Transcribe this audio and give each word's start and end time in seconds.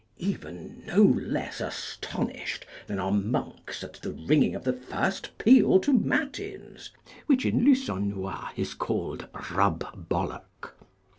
Even 0.17 0.81
no 0.87 1.03
less 1.03 1.61
astonished 1.61 2.65
than 2.87 2.97
are 2.97 3.11
monks 3.11 3.83
at 3.83 3.93
the 4.01 4.11
ringing 4.11 4.55
of 4.55 4.63
the 4.63 4.73
first 4.73 5.37
peal 5.37 5.79
to 5.79 5.93
matins, 5.93 6.89
which 7.27 7.45
in 7.45 7.63
Lusonnois 7.63 8.49
is 8.55 8.73
called 8.73 9.27
rub 9.51 10.09
ballock. 10.09 10.73